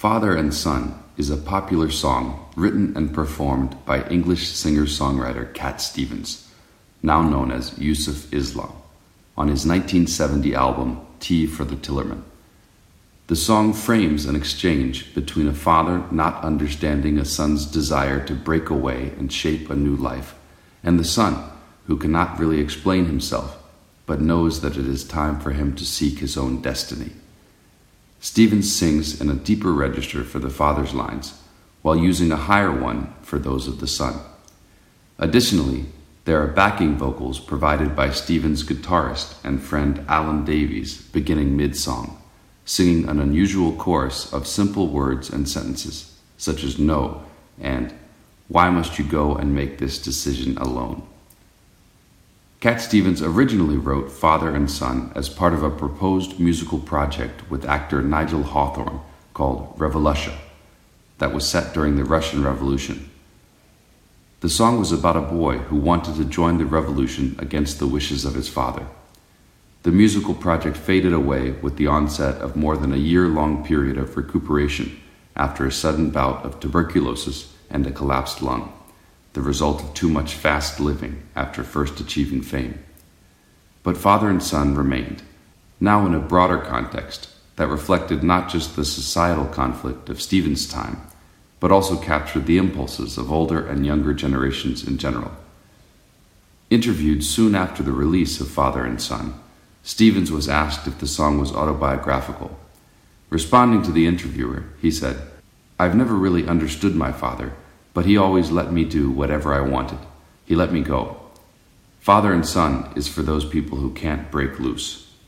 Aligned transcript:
Father 0.00 0.34
and 0.34 0.54
Son 0.54 0.98
is 1.18 1.28
a 1.28 1.36
popular 1.36 1.90
song 1.90 2.48
written 2.56 2.96
and 2.96 3.12
performed 3.12 3.76
by 3.84 4.08
English 4.08 4.48
singer 4.48 4.86
songwriter 4.86 5.52
Cat 5.52 5.78
Stevens, 5.78 6.48
now 7.02 7.20
known 7.20 7.52
as 7.52 7.78
Yusuf 7.78 8.32
Islam, 8.32 8.72
on 9.36 9.48
his 9.48 9.66
1970 9.66 10.54
album 10.54 11.06
Tea 11.20 11.46
for 11.46 11.66
the 11.66 11.76
Tillerman. 11.76 12.22
The 13.26 13.36
song 13.36 13.74
frames 13.74 14.24
an 14.24 14.36
exchange 14.36 15.14
between 15.14 15.46
a 15.46 15.52
father 15.52 16.02
not 16.10 16.42
understanding 16.42 17.18
a 17.18 17.26
son's 17.26 17.66
desire 17.66 18.24
to 18.24 18.34
break 18.34 18.70
away 18.70 19.12
and 19.18 19.30
shape 19.30 19.68
a 19.68 19.76
new 19.76 19.96
life, 19.96 20.34
and 20.82 20.98
the 20.98 21.04
son 21.04 21.44
who 21.88 21.98
cannot 21.98 22.38
really 22.38 22.60
explain 22.60 23.04
himself 23.04 23.62
but 24.06 24.22
knows 24.22 24.62
that 24.62 24.78
it 24.78 24.86
is 24.86 25.04
time 25.04 25.38
for 25.38 25.50
him 25.50 25.76
to 25.76 25.84
seek 25.84 26.20
his 26.20 26.38
own 26.38 26.62
destiny. 26.62 27.10
Stevens 28.20 28.72
sings 28.72 29.20
in 29.20 29.30
a 29.30 29.34
deeper 29.34 29.72
register 29.72 30.22
for 30.22 30.38
the 30.38 30.50
father's 30.50 30.94
lines, 30.94 31.42
while 31.82 31.96
using 31.96 32.30
a 32.30 32.36
higher 32.36 32.70
one 32.70 33.12
for 33.22 33.38
those 33.38 33.66
of 33.66 33.80
the 33.80 33.86
son. 33.86 34.20
Additionally, 35.18 35.86
there 36.26 36.42
are 36.42 36.46
backing 36.46 36.96
vocals 36.96 37.40
provided 37.40 37.96
by 37.96 38.10
Stevens' 38.10 38.62
guitarist 38.62 39.34
and 39.42 39.62
friend 39.62 40.04
Alan 40.06 40.44
Davies 40.44 41.00
beginning 41.00 41.56
mid 41.56 41.74
song, 41.74 42.22
singing 42.64 43.08
an 43.08 43.18
unusual 43.18 43.72
chorus 43.72 44.32
of 44.32 44.46
simple 44.46 44.88
words 44.88 45.30
and 45.30 45.48
sentences, 45.48 46.18
such 46.36 46.62
as 46.62 46.78
no 46.78 47.24
and 47.58 47.92
why 48.48 48.68
must 48.68 48.98
you 48.98 49.04
go 49.04 49.36
and 49.36 49.54
make 49.54 49.78
this 49.78 50.02
decision 50.02 50.58
alone? 50.58 51.06
Cat 52.60 52.82
Stevens 52.82 53.22
originally 53.22 53.78
wrote 53.78 54.12
Father 54.12 54.54
and 54.54 54.70
Son 54.70 55.10
as 55.14 55.30
part 55.30 55.54
of 55.54 55.62
a 55.62 55.70
proposed 55.70 56.38
musical 56.38 56.78
project 56.78 57.50
with 57.50 57.64
actor 57.64 58.02
Nigel 58.02 58.42
Hawthorne 58.42 59.00
called 59.32 59.72
Revolution 59.78 60.34
that 61.16 61.32
was 61.32 61.48
set 61.48 61.72
during 61.72 61.96
the 61.96 62.04
Russian 62.04 62.44
Revolution. 62.44 63.08
The 64.40 64.50
song 64.50 64.78
was 64.78 64.92
about 64.92 65.16
a 65.16 65.22
boy 65.22 65.56
who 65.56 65.76
wanted 65.76 66.16
to 66.16 66.24
join 66.26 66.58
the 66.58 66.66
revolution 66.66 67.34
against 67.38 67.78
the 67.78 67.86
wishes 67.86 68.26
of 68.26 68.34
his 68.34 68.50
father. 68.50 68.86
The 69.82 69.90
musical 69.90 70.34
project 70.34 70.76
faded 70.76 71.14
away 71.14 71.52
with 71.52 71.78
the 71.78 71.86
onset 71.86 72.42
of 72.42 72.56
more 72.56 72.76
than 72.76 72.92
a 72.92 72.98
year 72.98 73.26
long 73.28 73.64
period 73.64 73.96
of 73.96 74.18
recuperation 74.18 75.00
after 75.34 75.64
a 75.64 75.72
sudden 75.72 76.10
bout 76.10 76.44
of 76.44 76.60
tuberculosis 76.60 77.54
and 77.70 77.86
a 77.86 77.90
collapsed 77.90 78.42
lung 78.42 78.70
the 79.32 79.40
result 79.40 79.82
of 79.82 79.94
too 79.94 80.08
much 80.08 80.34
fast 80.34 80.80
living 80.80 81.22
after 81.36 81.62
first 81.62 82.00
achieving 82.00 82.42
fame. 82.42 82.78
But 83.82 83.96
father 83.96 84.28
and 84.28 84.42
son 84.42 84.74
remained, 84.74 85.22
now 85.78 86.04
in 86.06 86.14
a 86.14 86.20
broader 86.20 86.58
context 86.58 87.28
that 87.56 87.68
reflected 87.68 88.22
not 88.22 88.48
just 88.48 88.76
the 88.76 88.84
societal 88.84 89.46
conflict 89.46 90.08
of 90.08 90.20
Stevens' 90.20 90.68
time, 90.68 91.00
but 91.60 91.70
also 91.70 91.96
captured 91.96 92.46
the 92.46 92.58
impulses 92.58 93.18
of 93.18 93.30
older 93.30 93.66
and 93.66 93.86
younger 93.86 94.14
generations 94.14 94.86
in 94.86 94.98
general. 94.98 95.30
Interviewed 96.70 97.24
soon 97.24 97.54
after 97.54 97.82
the 97.82 97.92
release 97.92 98.40
of 98.40 98.48
Father 98.48 98.84
and 98.84 99.00
Son, 99.00 99.34
Stevens 99.82 100.30
was 100.30 100.48
asked 100.48 100.86
if 100.86 100.98
the 100.98 101.06
song 101.06 101.38
was 101.38 101.52
autobiographical. 101.52 102.58
Responding 103.28 103.82
to 103.82 103.92
the 103.92 104.06
interviewer, 104.06 104.64
he 104.80 104.90
said, 104.90 105.20
I've 105.78 105.94
never 105.94 106.14
really 106.14 106.46
understood 106.46 106.94
my 106.94 107.12
father 107.12 107.52
but 107.92 108.06
he 108.06 108.16
always 108.16 108.50
let 108.50 108.72
me 108.72 108.84
do 108.84 109.10
whatever 109.10 109.54
I 109.54 109.60
wanted. 109.60 109.98
He 110.44 110.54
let 110.54 110.72
me 110.72 110.80
go. 110.80 111.20
Father 112.00 112.32
and 112.32 112.46
Son 112.46 112.90
is 112.96 113.08
for 113.08 113.22
those 113.22 113.44
people 113.44 113.78
who 113.78 113.92
can't 113.92 114.30
break 114.30 114.58
loose. 114.58 115.09